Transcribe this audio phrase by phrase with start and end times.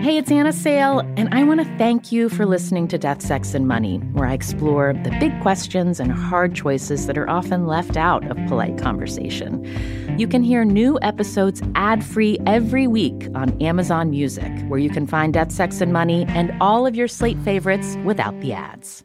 [0.00, 3.52] Hey, it's Anna Sale, and I want to thank you for listening to Death, Sex,
[3.52, 7.96] and Money, where I explore the big questions and hard choices that are often left
[7.96, 9.66] out of polite conversation.
[10.16, 15.04] You can hear new episodes ad free every week on Amazon Music, where you can
[15.04, 19.02] find Death, Sex, and Money and all of your slate favorites without the ads.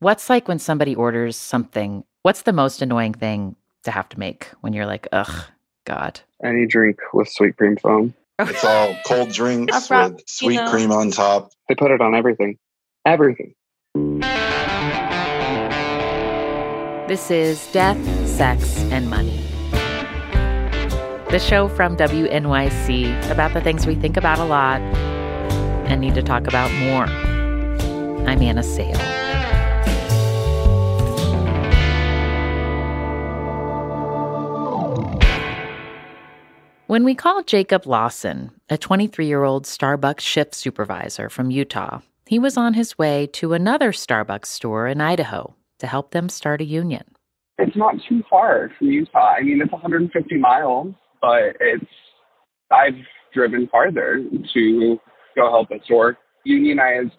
[0.00, 2.02] What's like when somebody orders something?
[2.22, 3.54] What's the most annoying thing
[3.84, 5.44] to have to make when you're like, ugh,
[5.84, 6.20] God?
[6.42, 8.12] Any drink with sweet cream foam.
[8.40, 11.52] It's all cold drinks with sweet cream on top.
[11.68, 12.58] They put it on everything.
[13.06, 13.54] Everything.
[17.06, 19.40] This is Death, Sex, and Money.
[21.30, 24.80] The show from WNYC about the things we think about a lot
[25.86, 27.06] and need to talk about more.
[28.26, 29.33] I'm Anna Sale.
[36.86, 42.38] When we called Jacob Lawson, a 23 year old Starbucks shift supervisor from Utah, he
[42.38, 46.64] was on his way to another Starbucks store in Idaho to help them start a
[46.64, 47.04] union.
[47.56, 49.34] It's not too far from Utah.
[49.38, 50.88] I mean, it's 150 miles,
[51.22, 51.86] but it's,
[52.70, 53.00] I've
[53.32, 55.00] driven farther to
[55.36, 57.10] go help a store unionize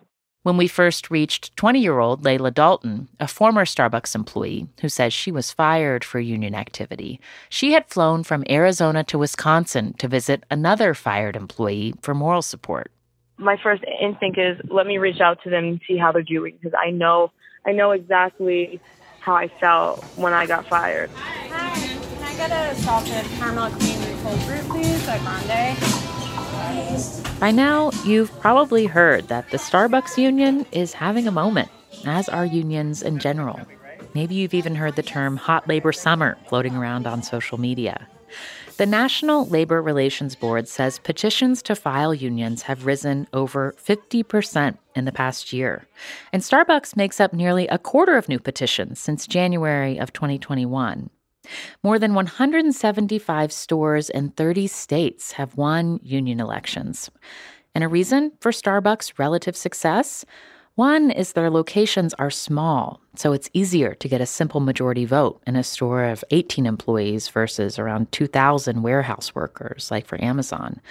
[0.45, 5.11] when we first reached 20 year old Layla Dalton, a former Starbucks employee who says
[5.11, 10.43] she was fired for union activity, she had flown from Arizona to Wisconsin to visit
[10.51, 12.91] another fired employee for moral support.
[13.37, 16.59] My first instinct is let me reach out to them and see how they're doing
[16.61, 17.31] because I know
[17.65, 18.79] I know exactly
[19.21, 21.09] how I felt when I got fired.
[21.15, 26.24] Hi, can I get a salted caramel cream cold brew, please, at Grande?
[27.39, 31.69] By now, you've probably heard that the Starbucks union is having a moment,
[32.05, 33.59] as are unions in general.
[34.13, 38.07] Maybe you've even heard the term hot labor summer floating around on social media.
[38.77, 45.05] The National Labor Relations Board says petitions to file unions have risen over 50% in
[45.05, 45.87] the past year.
[46.33, 51.09] And Starbucks makes up nearly a quarter of new petitions since January of 2021.
[51.83, 57.09] More than 175 stores in 30 states have won union elections.
[57.73, 60.25] And a reason for Starbucks' relative success?
[60.75, 65.41] One is their locations are small, so it's easier to get a simple majority vote
[65.47, 70.81] in a store of 18 employees versus around 2,000 warehouse workers, like for Amazon.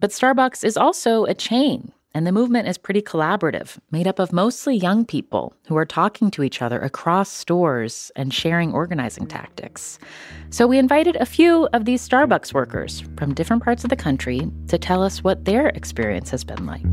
[0.00, 4.32] But Starbucks is also a chain and the movement is pretty collaborative, made up of
[4.32, 9.98] mostly young people who are talking to each other across stores and sharing organizing tactics.
[10.50, 14.50] So we invited a few of these Starbucks workers from different parts of the country
[14.68, 16.84] to tell us what their experience has been like.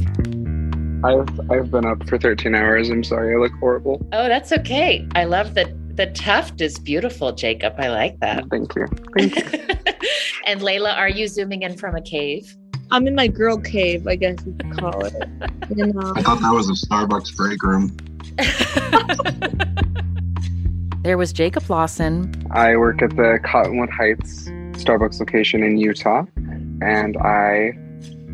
[1.03, 2.89] I've I've been up for 13 hours.
[2.89, 4.05] I'm sorry, I look horrible.
[4.11, 5.07] Oh, that's okay.
[5.13, 7.75] I love that the tuft is beautiful, Jacob.
[7.77, 8.45] I like that.
[8.49, 8.87] Thank you.
[9.17, 9.43] Thank you.
[10.45, 12.55] and Layla, are you zooming in from a cave?
[12.91, 15.13] I'm in my girl cave, I guess you could call it.
[15.75, 16.13] You know?
[16.15, 17.97] I thought that was a Starbucks break room.
[21.03, 22.33] there was Jacob Lawson.
[22.51, 26.25] I work at the Cottonwood Heights Starbucks location in Utah,
[26.81, 27.71] and I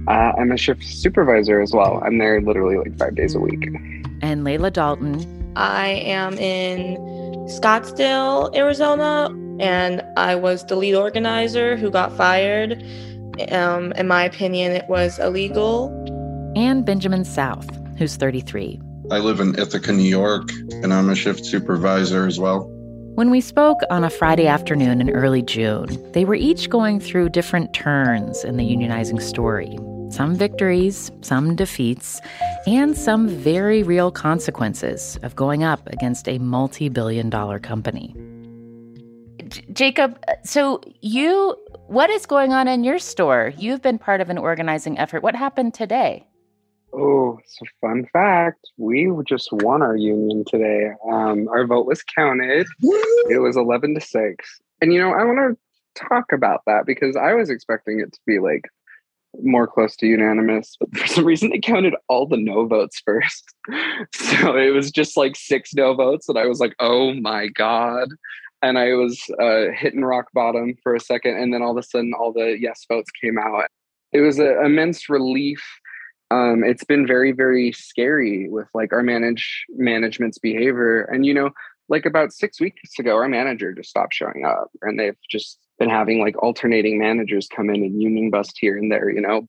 [0.07, 2.01] uh, am a shift supervisor as well.
[2.03, 3.67] I'm there literally like five days a week.
[4.21, 5.53] And Layla Dalton.
[5.55, 6.97] I am in
[7.47, 9.29] Scottsdale, Arizona,
[9.59, 12.83] and I was the lead organizer who got fired
[13.49, 15.89] um, in my opinion, it was illegal.
[16.55, 18.79] And Benjamin South, who's 33.
[19.11, 20.49] I live in Ithaca, New York,
[20.83, 22.67] and I'm a shift supervisor as well.
[23.15, 27.29] When we spoke on a Friday afternoon in early June, they were each going through
[27.29, 29.77] different turns in the unionizing story
[30.11, 32.19] some victories, some defeats,
[32.67, 38.13] and some very real consequences of going up against a multi billion dollar company.
[39.47, 41.55] J- Jacob, so you
[41.91, 43.51] what is going on in your store?
[43.57, 45.23] You've been part of an organizing effort.
[45.23, 46.25] What happened today?
[46.93, 48.69] Oh, it's a fun fact.
[48.77, 50.91] We just won our union today.
[51.11, 52.65] Um, our vote was counted.
[52.81, 54.61] It was 11 to 6.
[54.79, 58.19] And, you know, I want to talk about that because I was expecting it to
[58.25, 58.69] be like
[59.43, 63.43] more close to unanimous, but for some reason they counted all the no votes first.
[64.13, 66.29] So it was just like six no votes.
[66.29, 68.07] And I was like, oh my God
[68.61, 71.83] and I was uh, hitting rock bottom for a second, and then all of a
[71.83, 73.67] sudden, all the yes votes came out.
[74.11, 75.63] It was an immense relief.
[76.29, 81.49] Um, it's been very, very scary with like our manage management's behavior, and you know,
[81.89, 85.89] like about six weeks ago, our manager just stopped showing up, and they've just been
[85.89, 89.09] having like alternating managers come in and union bust here and there.
[89.09, 89.47] You know,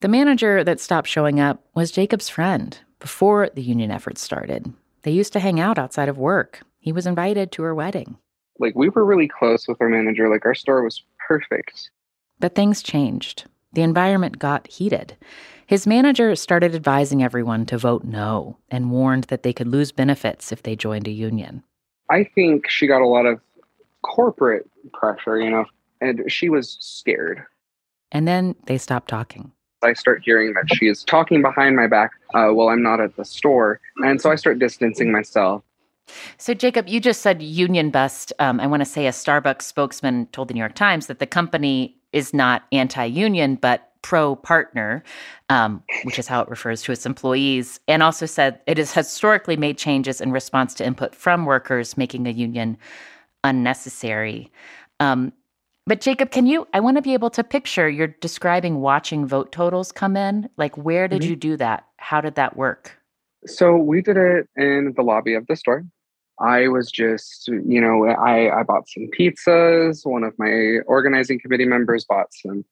[0.00, 4.72] the manager that stopped showing up was Jacob's friend before the union effort started.
[5.02, 6.62] They used to hang out outside of work.
[6.78, 8.16] He was invited to her wedding
[8.58, 11.90] like we were really close with our manager like our store was perfect
[12.38, 13.44] but things changed
[13.76, 15.18] the environment got heated.
[15.66, 20.50] His manager started advising everyone to vote no and warned that they could lose benefits
[20.50, 21.62] if they joined a union.
[22.08, 23.38] I think she got a lot of
[24.00, 25.66] corporate pressure, you know,
[26.00, 27.44] and she was scared.
[28.12, 29.52] And then they stopped talking.
[29.82, 33.14] I start hearing that she is talking behind my back uh, while I'm not at
[33.16, 33.78] the store.
[33.98, 35.62] And so I start distancing myself.
[36.38, 38.32] So, Jacob, you just said union bust.
[38.38, 41.26] Um, I want to say a Starbucks spokesman told the New York Times that the
[41.26, 45.02] company is not anti union, but pro partner,
[45.48, 49.56] um, which is how it refers to its employees, and also said it has historically
[49.56, 52.78] made changes in response to input from workers, making a union
[53.42, 54.50] unnecessary.
[55.00, 55.32] Um,
[55.86, 56.66] but Jacob, can you?
[56.72, 60.48] I want to be able to picture you're describing watching vote totals come in.
[60.56, 61.30] Like, where did mm-hmm.
[61.30, 61.86] you do that?
[61.96, 62.96] How did that work?
[63.46, 65.84] So we did it in the lobby of the store.
[66.40, 70.04] I was just, you know, I, I bought some pizzas.
[70.04, 72.64] One of my organizing committee members bought some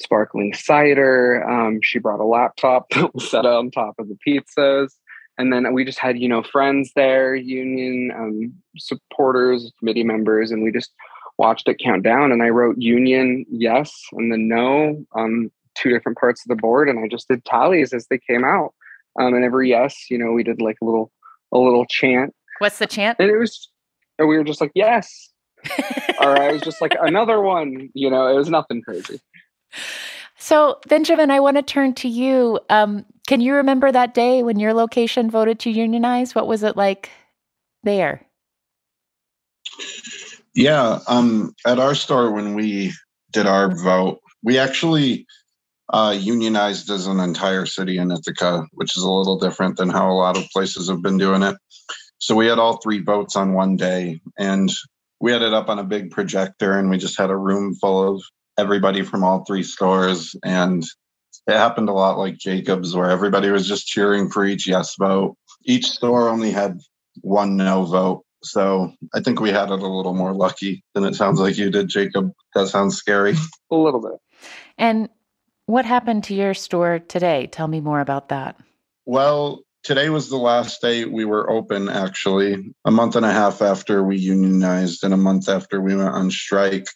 [0.00, 1.46] sparkling cider.
[1.48, 4.92] Um, she brought a laptop that was set on top of the pizzas.
[5.36, 10.64] And then we just had, you know, friends there, union um, supporters, committee members, and
[10.64, 10.90] we just
[11.38, 12.32] watched it count down.
[12.32, 16.88] And I wrote union yes and then no on two different parts of the board,
[16.88, 18.74] and I just did tallies as they came out.
[19.20, 21.12] Um, and every yes, you know, we did like a little
[21.52, 22.34] a little chant.
[22.58, 23.18] What's the chant?
[23.20, 23.68] And it was,
[24.18, 25.30] and we were just like yes,
[26.20, 27.90] or I was just like another one.
[27.94, 29.20] You know, it was nothing crazy.
[30.38, 32.60] So, Benjamin, I want to turn to you.
[32.70, 36.34] Um, can you remember that day when your location voted to unionize?
[36.34, 37.10] What was it like
[37.82, 38.24] there?
[40.54, 42.92] Yeah, um, at our store when we
[43.32, 45.26] did our vote, we actually
[45.92, 50.10] uh, unionized as an entire city in Ithaca, which is a little different than how
[50.10, 51.56] a lot of places have been doing it.
[52.18, 54.70] So we had all three votes on one day, and
[55.20, 58.14] we had it up on a big projector, and we just had a room full
[58.14, 58.22] of
[58.58, 60.34] everybody from all three stores.
[60.44, 60.84] And
[61.46, 65.36] it happened a lot like Jacob's, where everybody was just cheering for each yes vote.
[65.64, 66.78] Each store only had
[67.22, 68.24] one no vote.
[68.42, 71.70] So I think we had it a little more lucky than it sounds like you
[71.70, 72.32] did, Jacob.
[72.54, 73.34] That sounds scary.
[73.70, 74.20] A little bit.
[74.76, 75.08] And
[75.66, 77.48] what happened to your store today?
[77.48, 78.56] Tell me more about that.
[79.06, 83.62] Well, today was the last day we were open, actually, a month and a half
[83.62, 86.86] after we unionized and a month after we went on strike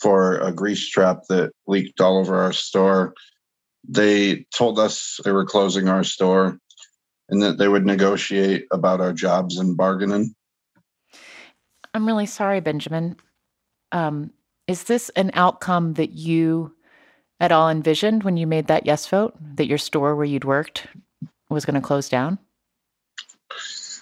[0.00, 3.14] for a grease trap that leaked all over our store.
[3.88, 6.58] They told us they were closing our store
[7.28, 10.34] and that they would negotiate about our jobs and bargaining.
[11.94, 13.16] I'm really sorry, Benjamin.
[13.90, 14.32] Um,
[14.66, 16.74] is this an outcome that you
[17.40, 20.86] at all envisioned when you made that yes vote that your store where you'd worked
[21.52, 22.38] was going to close down?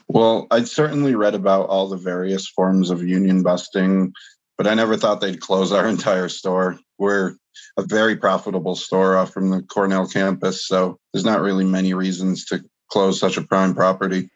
[0.08, 4.12] Well, I'd certainly read about all the various forms of union busting,
[4.58, 6.78] but I never thought they'd close our entire store.
[6.98, 7.36] We're
[7.76, 12.44] a very profitable store off from the Cornell campus, so there's not really many reasons
[12.46, 14.30] to close such a prime property.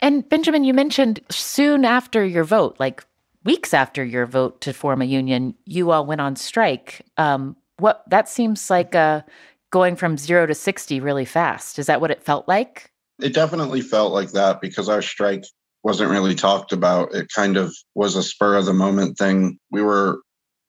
[0.00, 3.04] And Benjamin, you mentioned soon after your vote, like
[3.44, 7.02] weeks after your vote to form a union, you all went on strike.
[7.16, 9.22] Um, what that seems like uh,
[9.70, 11.78] going from zero to 60 really fast.
[11.78, 12.90] Is that what it felt like?
[13.20, 15.44] It definitely felt like that because our strike
[15.82, 17.14] wasn't really talked about.
[17.14, 19.58] It kind of was a spur of the moment thing.
[19.70, 20.20] We were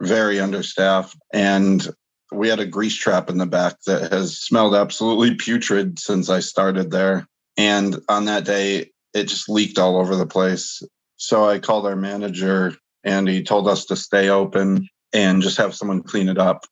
[0.01, 1.87] very understaffed and
[2.31, 6.39] we had a grease trap in the back that has smelled absolutely putrid since I
[6.39, 7.27] started there.
[7.57, 10.81] And on that day, it just leaked all over the place.
[11.17, 12.73] So I called our manager
[13.03, 16.65] and he told us to stay open and just have someone clean it up.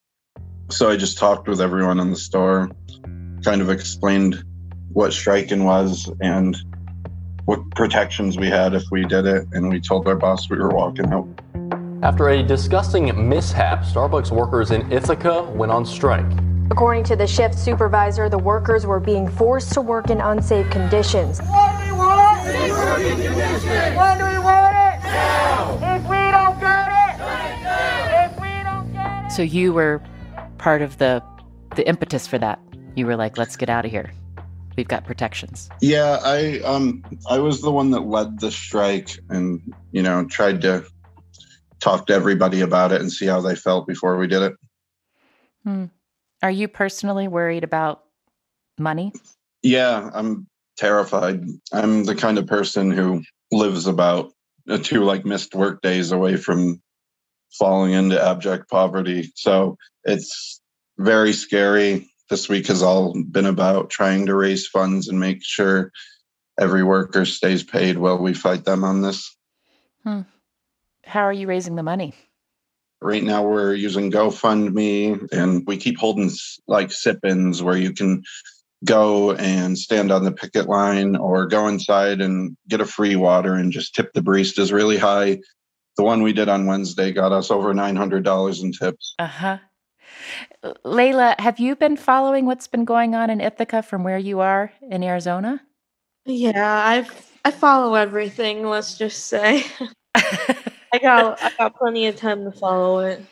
[0.71, 2.69] So I just talked with everyone in the store,
[3.43, 4.43] kind of explained
[4.93, 6.55] what striking was and
[7.45, 10.69] what protections we had if we did it, and we told our boss we were
[10.69, 11.27] walking out.
[12.03, 16.31] After a disgusting mishap, Starbucks workers in Ithaca went on strike.
[16.69, 21.39] According to the shift supervisor, the workers were being forced to work in unsafe conditions.
[21.39, 22.45] What do we want?
[22.45, 25.03] When do we want it?
[25.03, 25.79] Now.
[25.95, 29.31] If we don't get it, now, if we don't get it.
[29.31, 29.99] So you were
[30.59, 31.23] part of the
[31.75, 32.59] the impetus for that.
[32.95, 34.11] You were like, let's get out of here
[34.79, 35.69] we've got protections.
[35.81, 40.61] Yeah, I um I was the one that led the strike and you know tried
[40.61, 40.85] to
[41.81, 44.53] talk to everybody about it and see how they felt before we did it.
[45.65, 45.85] Hmm.
[46.41, 48.05] Are you personally worried about
[48.77, 49.11] money?
[49.63, 50.47] Yeah, I'm
[50.77, 51.43] terrified.
[51.73, 54.31] I'm the kind of person who lives about
[54.83, 56.81] two like missed work days away from
[57.51, 59.33] falling into abject poverty.
[59.35, 59.77] So
[60.09, 60.61] it's
[60.97, 65.91] very scary this week has all been about trying to raise funds and make sure
[66.59, 69.35] every worker stays paid while we fight them on this.
[70.03, 70.21] Hmm.
[71.03, 72.13] How are you raising the money?
[73.01, 76.29] Right now, we're using GoFundMe, and we keep holding
[76.67, 78.23] like sip-ins where you can
[78.85, 83.53] go and stand on the picket line or go inside and get a free water
[83.53, 85.39] and just tip the baristas really high.
[85.97, 89.15] The one we did on Wednesday got us over $900 in tips.
[89.17, 89.57] Uh huh.
[90.85, 94.71] Layla, have you been following what's been going on in Ithaca from where you are
[94.81, 95.61] in Arizona?
[96.25, 99.65] Yeah, I've I follow everything, let's just say.
[100.15, 103.23] I got I got plenty of time to follow it.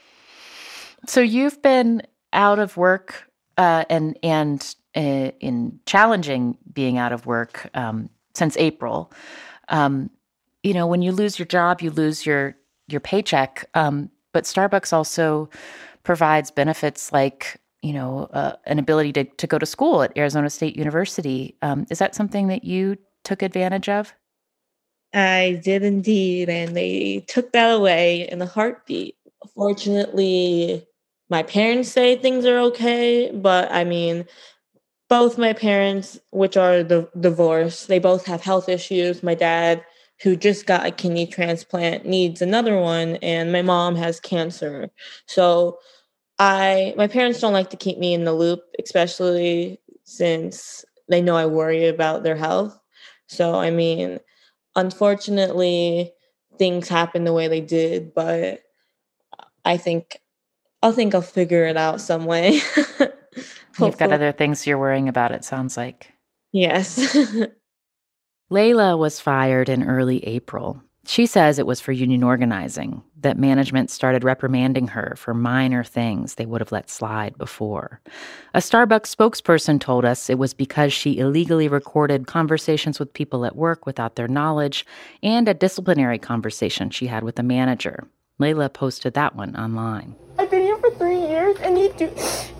[1.05, 2.01] So you've been
[2.33, 8.55] out of work uh, and and uh, in challenging being out of work um, since
[8.57, 9.11] April.
[9.69, 10.09] Um,
[10.63, 12.55] you know, when you lose your job, you lose your
[12.87, 13.65] your paycheck.
[13.73, 15.49] Um, but Starbucks also
[16.07, 20.49] provides benefits like you know uh, an ability to to go to school at Arizona
[20.49, 21.55] State University.
[21.61, 24.15] Um, is that something that you took advantage of?
[25.13, 29.15] I did indeed, and they took that away in a heartbeat.
[29.53, 30.87] Fortunately,
[31.29, 34.25] my parents say things are okay, but I mean,
[35.09, 39.23] both my parents, which are the divorced, they both have health issues.
[39.23, 39.83] My dad,
[40.21, 44.89] who just got a kidney transplant, needs another one, and my mom has cancer.
[45.25, 45.79] So
[46.39, 51.35] I my parents don't like to keep me in the loop, especially since they know
[51.35, 52.79] I worry about their health.
[53.27, 54.19] So I mean,
[54.75, 56.13] unfortunately,
[56.57, 58.61] things happen the way they did, but
[59.65, 60.19] I think
[60.83, 62.61] I think I'll figure it out some way.
[63.79, 66.11] You've got other things you're worrying about, it sounds like.
[66.51, 67.15] Yes.
[68.51, 70.81] Layla was fired in early April.
[71.07, 76.35] She says it was for union organizing, that management started reprimanding her for minor things
[76.35, 78.01] they would have let slide before.
[78.53, 83.55] A Starbucks spokesperson told us it was because she illegally recorded conversations with people at
[83.55, 84.85] work without their knowledge
[85.23, 88.09] and a disciplinary conversation she had with a manager.
[88.37, 90.13] Layla posted that one online.
[90.37, 92.11] I've been here for three years, and you do.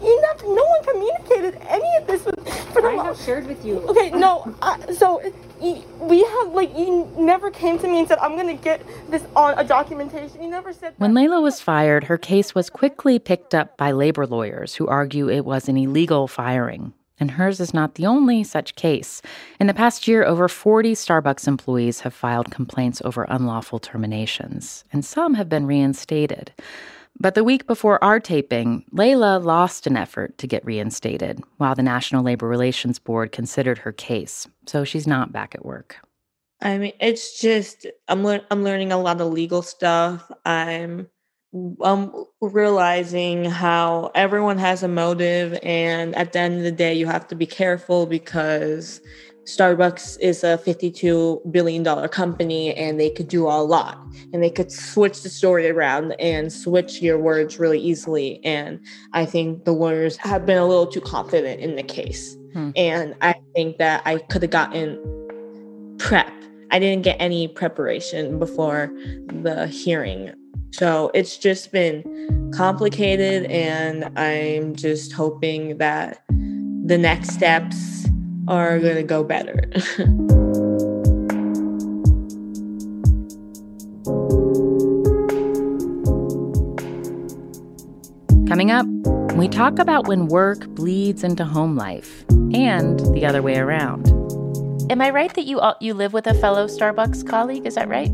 [0.02, 2.37] You no one communicated any of this with.
[2.78, 3.80] For the I have shared with you.
[3.90, 4.56] Okay, no.
[4.62, 5.22] I, so
[5.60, 9.58] we have like you never came to me and said I'm gonna get this on
[9.58, 10.44] a documentation.
[10.44, 10.94] You never said.
[10.94, 11.00] That.
[11.00, 15.28] When Layla was fired, her case was quickly picked up by labor lawyers who argue
[15.28, 16.94] it was an illegal firing.
[17.20, 19.24] And hers is not the only such case.
[19.60, 25.04] In the past year, over 40 Starbucks employees have filed complaints over unlawful terminations, and
[25.04, 26.52] some have been reinstated.
[27.20, 31.82] But the week before our taping, Layla lost an effort to get reinstated while the
[31.82, 34.48] National Labor Relations Board considered her case.
[34.68, 35.98] So she's not back at work.
[36.62, 40.32] I mean, it's just I'm le- I'm learning a lot of legal stuff.
[40.46, 41.08] I'm
[41.82, 47.08] I'm realizing how everyone has a motive, and at the end of the day, you
[47.08, 49.02] have to be careful because
[49.48, 53.98] Starbucks is a $52 billion company and they could do a lot
[54.34, 58.44] and they could switch the story around and switch your words really easily.
[58.44, 58.78] And
[59.14, 62.36] I think the lawyers have been a little too confident in the case.
[62.52, 62.72] Hmm.
[62.76, 65.00] And I think that I could have gotten
[65.98, 66.32] prep.
[66.70, 68.92] I didn't get any preparation before
[69.28, 70.34] the hearing.
[70.72, 78.08] So it's just been complicated, and I'm just hoping that the next steps
[78.48, 79.70] are going to go better.
[88.48, 88.88] Coming up,
[89.36, 94.08] we talk about when work bleeds into home life and the other way around.
[94.90, 97.68] Am I right that you you live with a fellow Starbucks colleague?
[97.68, 98.12] Is that right?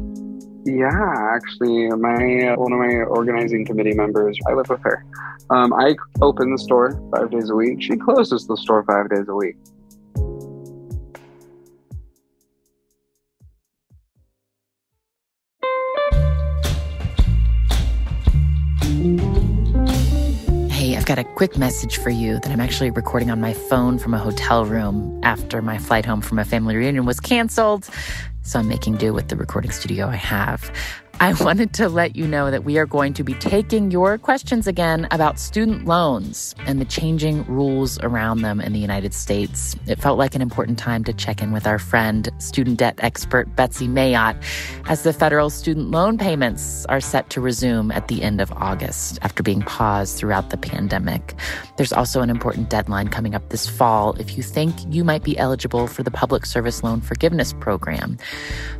[0.66, 5.06] Yeah, actually, my one of my organizing committee members, I live with her.
[5.50, 7.82] Um, I open the store five days a week.
[7.82, 9.56] She closes the store five days a week.
[21.16, 24.18] Got a quick message for you that I'm actually recording on my phone from a
[24.18, 27.88] hotel room after my flight home from a family reunion was canceled.
[28.42, 30.72] So I'm making do with the recording studio I have.
[31.20, 34.68] I wanted to let you know that we are going to be taking your questions
[34.68, 39.76] again about student loans and the changing rules around them in the United States.
[39.88, 43.56] It felt like an important time to check in with our friend, student debt expert
[43.56, 44.42] Betsy Mayotte,
[44.88, 49.20] as the federal student loan payments are set to resume at the end of August
[49.22, 51.36] after being paused throughout the pandemic.
[51.78, 55.38] There's also an important deadline coming up this fall if you think you might be
[55.38, 58.18] eligible for the Public Service Loan Forgiveness Program.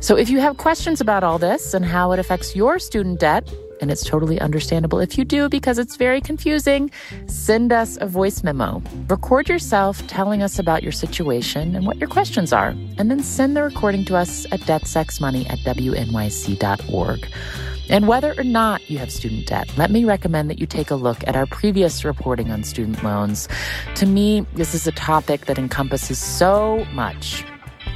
[0.00, 3.52] So if you have questions about all this and how it affects your student debt,
[3.82, 6.90] and it's totally understandable if you do because it's very confusing,
[7.26, 8.82] send us a voice memo.
[9.08, 13.54] Record yourself telling us about your situation and what your questions are, and then send
[13.54, 17.28] the recording to us at deathsexmoney at wnyc.org.
[17.90, 20.94] And whether or not you have student debt, let me recommend that you take a
[20.94, 23.48] look at our previous reporting on student loans.
[23.96, 27.44] To me, this is a topic that encompasses so much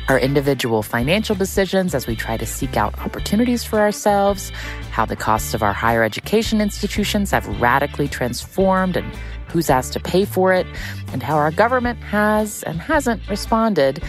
[0.09, 4.51] our individual financial decisions as we try to seek out opportunities for ourselves,
[4.91, 9.15] how the costs of our higher education institutions have radically transformed and
[9.49, 10.67] who's asked to pay for it,
[11.13, 14.03] and how our government has and hasn't responded.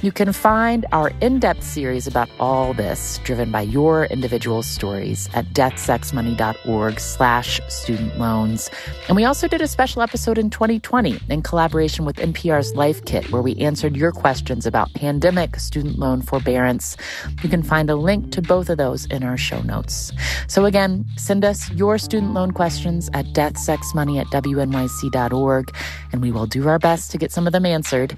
[0.00, 5.46] You can find our in-depth series about all this, driven by your individual stories, at
[5.46, 8.70] deathsexmoney.org slash student loans.
[9.08, 13.28] And we also did a special episode in 2020 in collaboration with NPR's Life Kit,
[13.32, 16.96] where we answered your questions about pandemic student loan forbearance.
[17.42, 20.12] You can find a link to both of those in our show notes.
[20.46, 25.74] So again, send us your student loan questions at deathsexmoney at wnyc.org,
[26.12, 28.16] and we will do our best to get some of them answered.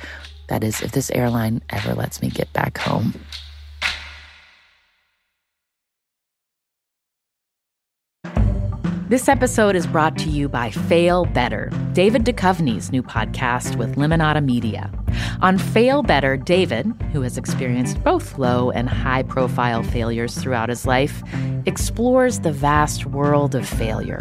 [0.51, 3.15] That is, if this airline ever lets me get back home.
[9.09, 14.45] This episode is brought to you by Fail Better, David Duchovny's new podcast with Lemonada
[14.45, 14.91] Media.
[15.41, 20.87] On Fail Better, David, who has experienced both low and high profile failures throughout his
[20.87, 21.23] life,
[21.67, 24.21] explores the vast world of failure,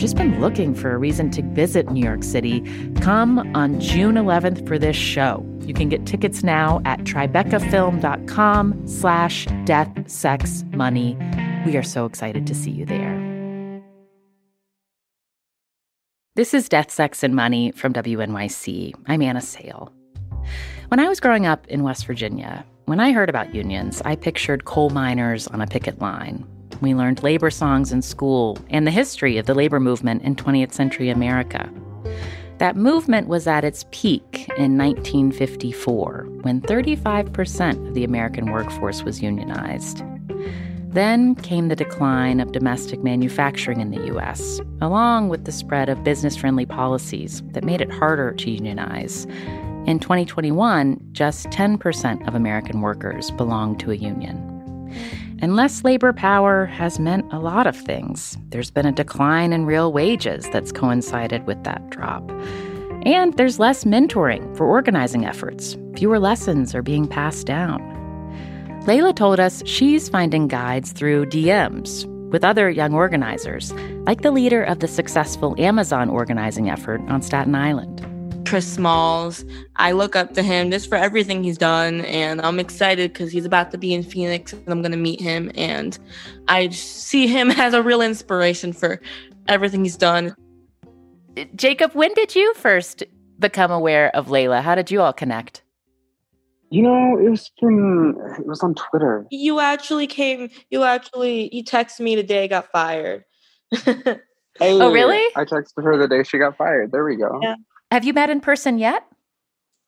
[0.00, 2.62] just been looking for a reason to visit New York City,
[3.02, 5.46] come on June 11th for this show.
[5.60, 11.18] You can get tickets now at tribecafilm.com slash death, sex, money.
[11.66, 13.20] We are so excited to see you there.
[16.34, 18.94] This is Death, Sex, and Money from WNYC.
[19.06, 19.92] I'm Anna Sale.
[20.88, 24.64] When I was growing up in West Virginia, when I heard about unions, I pictured
[24.64, 26.46] coal miners on a picket line
[26.80, 30.72] we learned labor songs in school and the history of the labor movement in 20th
[30.72, 31.70] century America.
[32.58, 39.22] That movement was at its peak in 1954, when 35% of the American workforce was
[39.22, 40.02] unionized.
[40.92, 46.04] Then came the decline of domestic manufacturing in the U.S., along with the spread of
[46.04, 49.24] business friendly policies that made it harder to unionize.
[49.86, 54.36] In 2021, just 10% of American workers belonged to a union.
[55.42, 58.36] And less labor power has meant a lot of things.
[58.50, 62.30] There's been a decline in real wages that's coincided with that drop.
[63.06, 65.78] And there's less mentoring for organizing efforts.
[65.96, 67.80] Fewer lessons are being passed down.
[68.84, 73.72] Layla told us she's finding guides through DMs with other young organizers,
[74.06, 78.09] like the leader of the successful Amazon organizing effort on Staten Island.
[78.50, 79.44] Chris Smalls.
[79.76, 83.44] I look up to him just for everything he's done, and I'm excited because he's
[83.44, 85.52] about to be in Phoenix, and I'm going to meet him.
[85.54, 85.96] And
[86.48, 89.00] I see him as a real inspiration for
[89.46, 90.34] everything he's done.
[91.54, 93.04] Jacob, when did you first
[93.38, 94.62] become aware of Layla?
[94.62, 95.62] How did you all connect?
[96.70, 99.26] You know, it was from it was on Twitter.
[99.30, 100.50] You actually came.
[100.70, 103.22] You actually you texted me the day I got fired.
[103.84, 103.94] hey,
[104.60, 105.24] oh, oh, really?
[105.36, 106.90] I texted her the day she got fired.
[106.90, 107.38] There we go.
[107.40, 107.54] Yeah.
[107.90, 109.04] Have you met in person yet?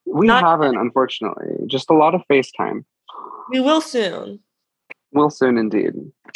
[0.06, 0.80] We Not haven't, yet.
[0.80, 1.66] unfortunately.
[1.66, 2.84] Just a lot of FaceTime.
[3.50, 4.40] We will soon.
[5.12, 5.92] Will soon indeed.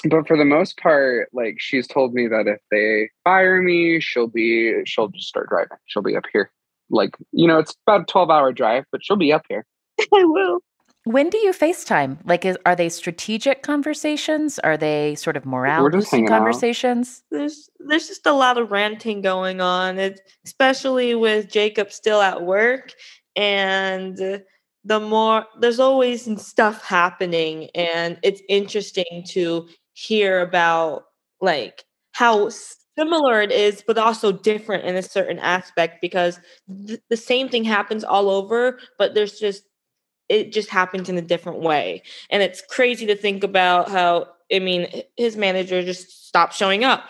[0.09, 4.27] But for the most part, like she's told me that if they fire me, she'll
[4.29, 5.79] be she'll just start driving.
[5.87, 6.53] She'll be up here.
[6.91, 9.67] Like, you know, it's about a 12 hour drive, but she'll be up here.
[10.01, 10.61] I will.
[11.07, 12.19] When do you FaceTime?
[12.25, 14.59] Like, is, are they strategic conversations?
[14.59, 16.39] Are they sort of morale boosting hanging out.
[16.39, 17.23] conversations?
[17.31, 22.43] There's there's just a lot of ranting going on, it, especially with Jacob still at
[22.43, 22.93] work,
[23.37, 24.43] and
[24.83, 31.05] the more there's always stuff happening, and it's interesting to hear about
[31.41, 32.49] like how
[32.99, 36.41] similar it is, but also different in a certain aspect because
[36.89, 39.63] th- the same thing happens all over, but there's just
[40.29, 42.03] it just happens in a different way.
[42.31, 47.05] And it's crazy to think about how, I mean, his manager just stopped showing up.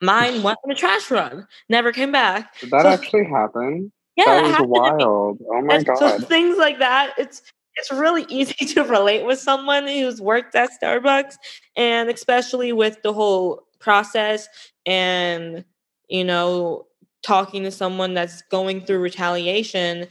[0.00, 2.58] Mine went on a trash run, never came back.
[2.60, 3.92] Did that So- actually happen?
[4.16, 5.38] Yeah, that was happened wild.
[5.50, 7.40] Oh my And so things like that, it's
[7.76, 11.36] it's really easy to relate with someone who's worked at Starbucks,
[11.76, 14.48] and especially with the whole process
[14.84, 15.64] and
[16.08, 16.86] you know
[17.22, 20.06] talking to someone that's going through retaliation.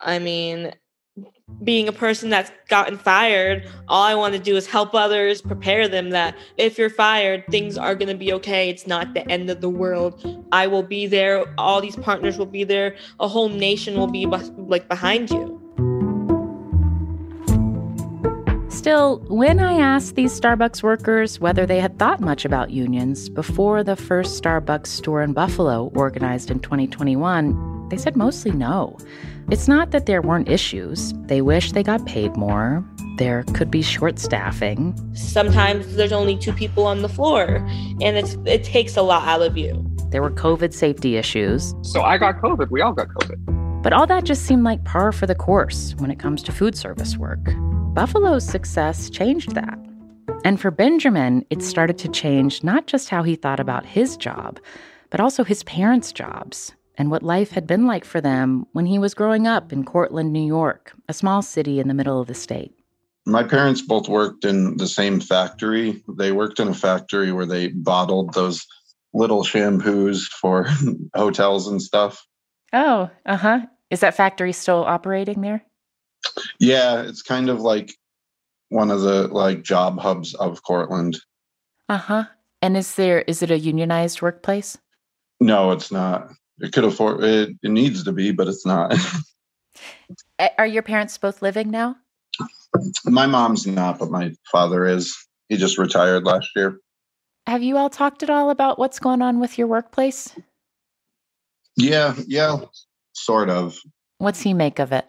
[0.00, 0.72] I mean,
[1.62, 5.86] being a person that's gotten fired, all I want to do is help others, prepare
[5.88, 8.68] them that if you're fired, things are going to be okay.
[8.68, 10.44] It's not the end of the world.
[10.52, 11.44] I will be there.
[11.58, 12.96] All these partners will be there.
[13.20, 15.58] A whole nation will be like behind you.
[18.68, 23.84] Still, when I asked these Starbucks workers whether they had thought much about unions before
[23.84, 28.96] the first Starbucks store in Buffalo organized in 2021, they said mostly no.
[29.50, 31.12] It's not that there weren't issues.
[31.26, 32.84] They wish they got paid more.
[33.18, 34.96] There could be short staffing.
[35.14, 37.56] Sometimes there's only two people on the floor,
[38.00, 39.84] and it's it takes a lot out of you.
[40.10, 41.74] There were COVID safety issues.
[41.82, 42.70] So I got COVID.
[42.70, 43.82] We all got COVID.
[43.82, 46.76] But all that just seemed like par for the course when it comes to food
[46.76, 47.40] service work.
[47.94, 49.78] Buffalo's success changed that.
[50.44, 54.60] And for Benjamin, it started to change not just how he thought about his job,
[55.10, 58.98] but also his parents' jobs and what life had been like for them when he
[58.98, 62.34] was growing up in Cortland, New York, a small city in the middle of the
[62.34, 62.74] state.
[63.24, 66.02] My parents both worked in the same factory.
[66.16, 68.66] They worked in a factory where they bottled those
[69.14, 70.66] little shampoos for
[71.14, 72.26] hotels and stuff.
[72.72, 73.60] Oh, uh huh.
[73.90, 75.62] Is that factory still operating there?
[76.58, 77.94] Yeah, it's kind of like
[78.70, 81.18] one of the like job hubs of Cortland.
[81.88, 82.24] Uh huh.
[82.62, 84.78] And is there is it a unionized workplace?
[85.40, 86.30] No, it's not.
[86.62, 87.56] It could afford it.
[87.62, 88.94] It needs to be, but it's not.
[90.58, 91.96] Are your parents both living now?
[93.04, 95.14] my mom's not, but my father is.
[95.48, 96.78] He just retired last year.
[97.46, 100.34] Have you all talked at all about what's going on with your workplace?
[101.76, 102.58] Yeah, yeah,
[103.12, 103.76] sort of.
[104.18, 105.08] What's he make of it?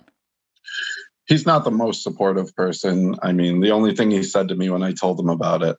[1.27, 3.15] He's not the most supportive person.
[3.21, 5.77] I mean, the only thing he said to me when I told him about it,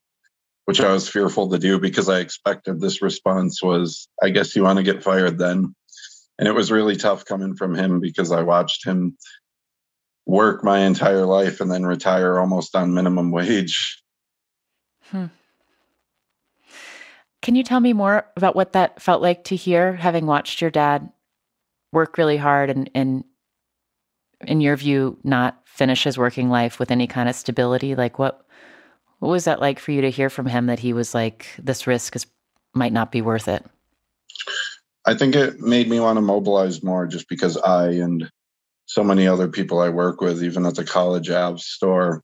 [0.64, 4.62] which I was fearful to do because I expected this response, was, I guess you
[4.62, 5.74] want to get fired then.
[6.38, 9.16] And it was really tough coming from him because I watched him
[10.26, 14.02] work my entire life and then retire almost on minimum wage.
[15.10, 15.26] Hmm.
[17.42, 20.70] Can you tell me more about what that felt like to hear, having watched your
[20.70, 21.12] dad
[21.92, 23.22] work really hard and, and
[24.46, 27.94] in your view, not finish his working life with any kind of stability?
[27.94, 28.44] Like what
[29.24, 31.86] what was that like for you to hear from him that he was like, this
[31.86, 32.26] risk is
[32.74, 33.64] might not be worth it?
[35.06, 38.30] I think it made me want to mobilize more just because I and
[38.84, 42.20] so many other people I work with, even at the college abs store,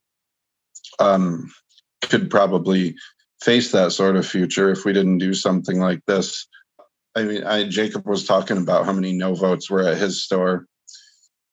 [0.99, 1.51] um,
[2.03, 2.97] could probably
[3.43, 6.47] face that sort of future if we didn't do something like this.
[7.17, 10.67] I mean, I, Jacob was talking about how many no votes were at his store.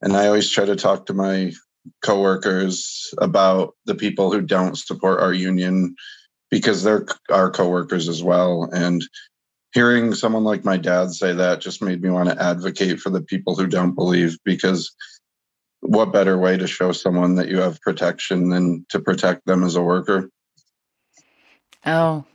[0.01, 1.53] And I always try to talk to my
[2.01, 5.95] coworkers about the people who don't support our union
[6.49, 8.69] because they're our coworkers as well.
[8.71, 9.03] And
[9.73, 13.21] hearing someone like my dad say that just made me want to advocate for the
[13.21, 14.93] people who don't believe because
[15.81, 19.75] what better way to show someone that you have protection than to protect them as
[19.75, 20.29] a worker
[21.87, 22.25] Oh,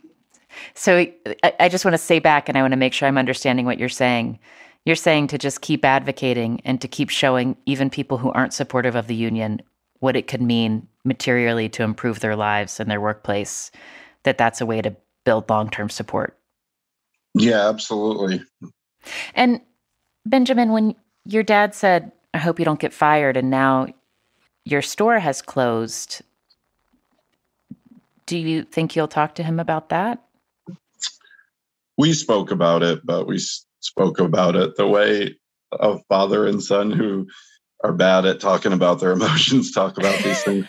[0.73, 0.97] so
[1.43, 3.65] I, I just want to say back and I want to make sure I'm understanding
[3.65, 4.39] what you're saying.
[4.85, 8.95] You're saying to just keep advocating and to keep showing even people who aren't supportive
[8.95, 9.61] of the union
[9.99, 13.71] what it could mean materially to improve their lives and their workplace,
[14.23, 16.37] that that's a way to build long term support.
[17.33, 18.41] yeah absolutely
[19.35, 19.61] And
[20.25, 23.87] Benjamin, when your dad said, I hope you don't get fired, and now
[24.65, 26.21] your store has closed,
[28.25, 30.21] do you think you'll talk to him about that?
[31.97, 33.37] we spoke about it but we
[33.83, 35.35] spoke about it the way
[35.71, 37.27] of father and son who
[37.83, 40.67] are bad at talking about their emotions talk about these things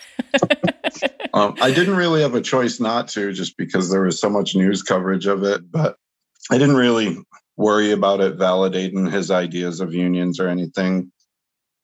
[1.34, 4.56] um, I didn't really have a choice not to, just because there was so much
[4.56, 5.70] news coverage of it.
[5.70, 5.96] But
[6.50, 7.18] I didn't really
[7.56, 11.12] worry about it validating his ideas of unions or anything,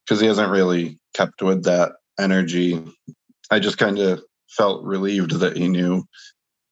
[0.04, 2.82] because he hasn't really kept with that energy
[3.50, 6.04] I just kind of felt relieved that he knew.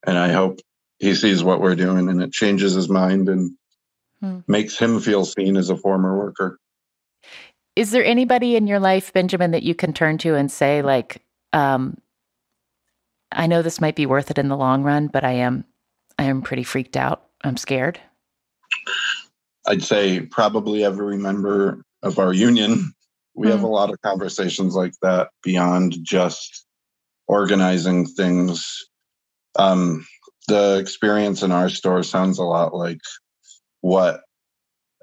[0.07, 0.61] And I hope
[0.99, 3.53] he sees what we're doing and it changes his mind and
[4.21, 4.41] hmm.
[4.47, 6.59] makes him feel seen as a former worker.
[7.77, 11.23] Is there anybody in your life, Benjamin, that you can turn to and say, like,
[11.53, 11.97] um,
[13.31, 15.65] I know this might be worth it in the long run, but I am
[16.19, 17.25] I am pretty freaked out.
[17.45, 18.01] I'm scared.
[19.67, 22.93] I'd say probably every member of our union.
[23.35, 23.57] We mm-hmm.
[23.57, 26.67] have a lot of conversations like that beyond just
[27.29, 28.87] organizing things.
[29.57, 30.07] Um,
[30.49, 33.01] the experience in our store sounds a lot like
[33.81, 34.21] what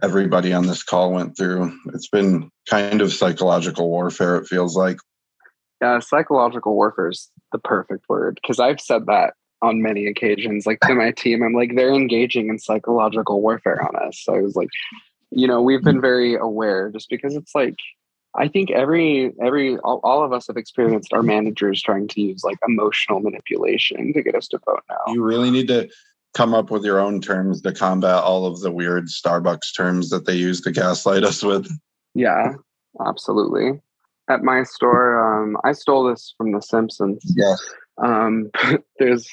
[0.02, 1.78] everybody on this call went through.
[1.94, 4.98] It's been kind of psychological warfare, it feels like.
[5.82, 10.66] Yeah, psychological warfare is the perfect word because I've said that on many occasions.
[10.66, 14.20] Like to my team, I'm like, they're engaging in psychological warfare on us.
[14.24, 14.70] So I was like,
[15.32, 17.76] you know, we've been very aware just because it's like,
[18.38, 22.44] I think every every all, all, of us have experienced our managers trying to use
[22.44, 25.14] like emotional manipulation to get us to vote now.
[25.14, 25.90] You really need to
[26.36, 30.26] come up with your own terms to combat all of the weird Starbucks terms that
[30.26, 31.68] they use to gaslight us with.
[32.14, 32.54] Yeah,
[33.06, 33.80] absolutely.
[34.30, 37.24] At my store, um, I stole this from The Simpsons.
[37.36, 37.64] Yes.
[38.04, 38.52] Um,
[39.00, 39.28] there's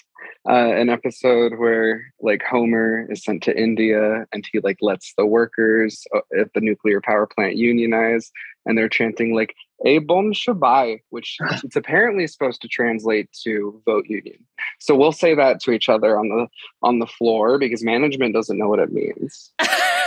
[0.49, 5.27] uh, an episode where like Homer is sent to India and he like lets the
[5.27, 8.31] workers uh, at the nuclear power plant unionize
[8.67, 14.07] and they're chanting like a bon shabai, which it's apparently supposed to translate to vote
[14.07, 14.45] union.
[14.79, 16.47] So we'll say that to each other on the
[16.83, 19.53] on the floor because management doesn't know what it means.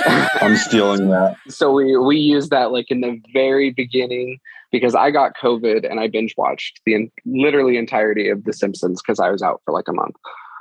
[0.06, 1.38] I'm stealing that.
[1.48, 4.40] So we we use that like in the very beginning
[4.72, 9.20] because I got COVID and I binge watched the literally entirety of The Simpsons because
[9.20, 10.16] I was out for like a month.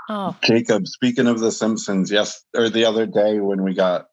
[0.08, 0.86] Oh, Jacob.
[0.86, 4.08] Speaking of The Simpsons, yes, or the other day when we got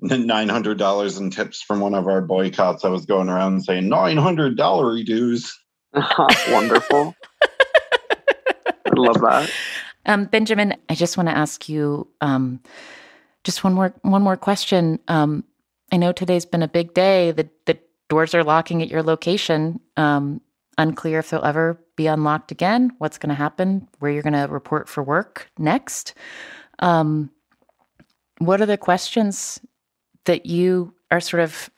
[0.00, 3.88] nine hundred dollars in tips from one of our boycotts, I was going around saying
[3.88, 5.56] nine hundred dollar dues.
[6.50, 7.14] Wonderful.
[7.42, 9.50] I love that.
[10.06, 12.60] Um, Benjamin, I just want to ask you um,
[13.44, 14.98] just one more one more question.
[15.08, 15.44] Um,
[15.92, 17.32] I know today's been a big day.
[17.32, 19.80] The the doors are locking at your location.
[19.96, 20.40] Um,
[20.78, 22.92] unclear if they'll ever be unlocked again.
[22.98, 23.88] What's going to happen?
[23.98, 26.14] Where you're going to report for work next?
[26.78, 27.30] Um,
[28.38, 29.60] what are the questions
[30.28, 31.70] that you are sort of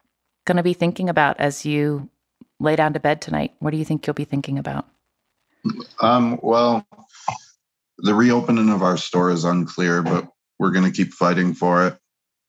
[0.45, 2.11] going to be thinking about as you
[2.59, 3.55] lay down to bed tonight?
[3.61, 4.87] What do you think you'll be thinking about?
[6.01, 6.85] Um, well,
[7.99, 10.27] the reopening of our store is unclear, but
[10.59, 11.97] we're going to keep fighting for it.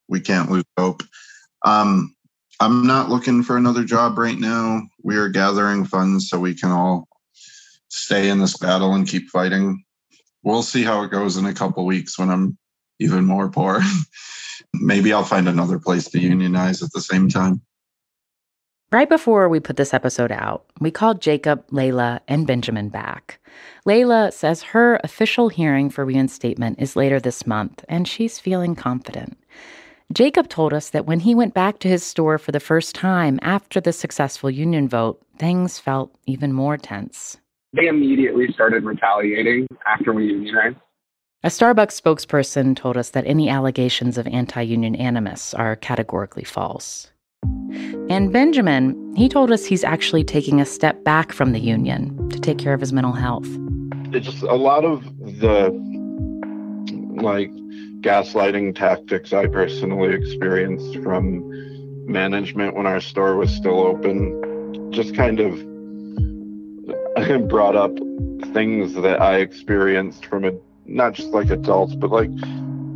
[0.09, 1.03] We can't lose hope.
[1.63, 2.15] Um,
[2.59, 4.81] I'm not looking for another job right now.
[5.03, 7.07] We are gathering funds so we can all
[7.89, 9.83] stay in this battle and keep fighting.
[10.43, 12.57] We'll see how it goes in a couple weeks when I'm
[12.99, 13.81] even more poor.
[14.73, 17.61] Maybe I'll find another place to unionize at the same time.
[18.91, 23.39] Right before we put this episode out, we called Jacob, Layla, and Benjamin back.
[23.87, 29.37] Layla says her official hearing for reinstatement is later this month, and she's feeling confident.
[30.11, 33.39] Jacob told us that when he went back to his store for the first time
[33.41, 37.37] after the successful union vote, things felt even more tense.
[37.71, 40.75] They immediately started retaliating after we unionized.
[41.43, 47.11] A Starbucks spokesperson told us that any allegations of anti union animus are categorically false.
[48.11, 52.39] And Benjamin, he told us he's actually taking a step back from the union to
[52.39, 53.47] take care of his mental health.
[54.13, 55.03] It's just a lot of
[55.39, 55.71] the
[57.23, 57.49] like
[58.01, 61.41] gaslighting tactics I personally experienced from
[62.05, 65.57] management when our store was still open just kind of
[67.49, 67.97] brought up
[68.53, 70.51] things that I experienced from a
[70.91, 72.31] not just like adults, but like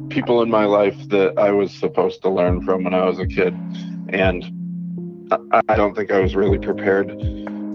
[0.10, 3.28] people in my life that I was supposed to learn from when I was a
[3.28, 3.54] kid.
[4.10, 4.44] And
[5.68, 7.10] I don't think I was really prepared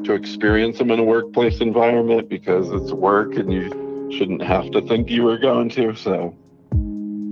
[0.04, 3.68] to experience them in a workplace environment because it's work and you
[4.16, 5.94] shouldn't have to think you were going to.
[5.94, 6.34] So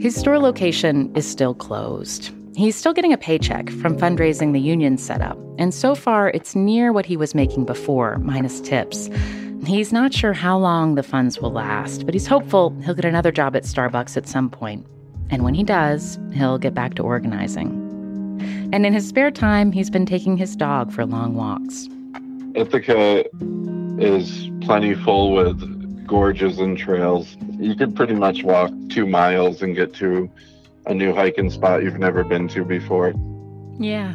[0.01, 2.31] his store location is still closed.
[2.57, 6.57] He's still getting a paycheck from fundraising the union set up, and so far it's
[6.57, 9.09] near what he was making before, minus tips.
[9.67, 13.33] He's not sure how long the funds will last, but he's hopeful he'll get another
[13.33, 14.87] job at Starbucks at some point.
[15.31, 17.69] And when he does, he'll get back to organizing.
[18.73, 21.89] And in his spare time, he's been taking his dog for long walks.
[22.55, 23.25] Ithaca
[24.01, 27.37] is plentiful with gorges and trails.
[27.59, 30.31] You could pretty much walk two miles and get to
[30.87, 33.13] a new hiking spot you've never been to before.
[33.79, 34.15] Yeah.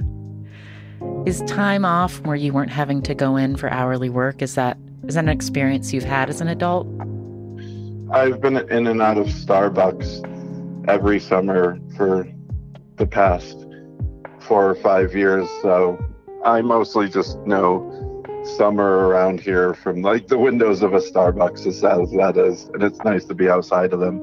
[1.25, 4.77] Is time off where you weren't having to go in for hourly work, is that
[5.07, 6.87] is that an experience you've had as an adult?
[8.11, 12.27] I've been in and out of Starbucks every summer for
[12.97, 13.65] the past
[14.39, 15.49] four or five years.
[15.61, 16.03] So
[16.45, 18.23] I mostly just know
[18.57, 22.65] summer around here from like the windows of a Starbucks, as sad as that is.
[22.73, 24.21] And it's nice to be outside of them.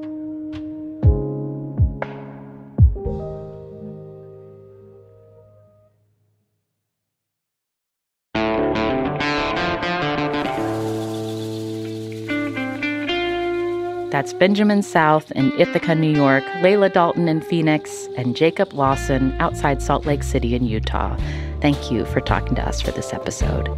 [14.41, 20.07] Benjamin South in Ithaca, New York, Layla Dalton in Phoenix, and Jacob Lawson outside Salt
[20.07, 21.15] Lake City in Utah.
[21.61, 23.69] Thank you for talking to us for this episode.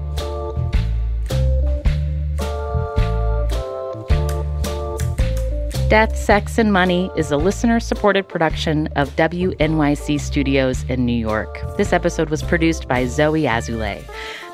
[5.89, 11.59] Death, Sex, and Money is a listener supported production of WNYC Studios in New York.
[11.77, 14.03] This episode was produced by Zoe Azulay.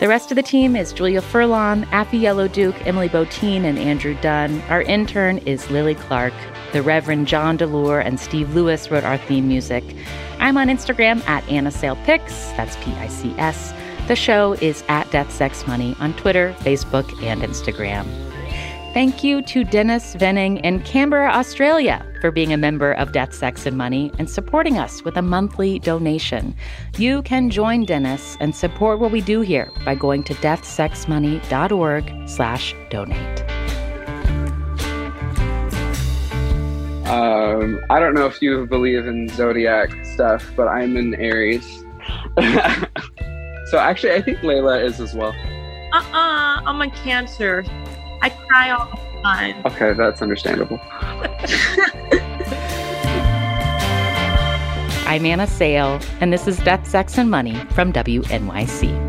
[0.01, 4.15] The rest of the team is Julia Furlan, Afi Yellow Duke, Emily Botein, and Andrew
[4.21, 4.59] Dunn.
[4.63, 6.33] Our intern is Lily Clark.
[6.73, 9.83] The Reverend John DeLore and Steve Lewis wrote our theme music.
[10.39, 11.97] I'm on Instagram at Anna Sale.
[12.05, 13.73] That's P I C S.
[14.09, 18.05] The show is at Death Sex Money on Twitter, Facebook, and Instagram.
[18.91, 23.67] Thank you to Dennis Venning in Canberra, Australia, for being a member of Death, Sex,
[23.67, 26.55] and Money and supporting us with a monthly donation.
[26.97, 32.73] You can join Dennis and support what we do here by going to deathsexmoney.org slash
[32.89, 33.41] donate.
[37.07, 41.85] Um, I don't know if you believe in zodiac stuff, but I'm in Aries.
[43.69, 45.35] so actually, I think Layla is as well.
[45.93, 47.63] Uh-uh, I'm a Cancer.
[48.21, 49.65] I cry all the time.
[49.65, 50.79] Okay, that's understandable.
[55.07, 59.08] I'm Anna Sale, and this is Death, Sex, and Money from WNYC.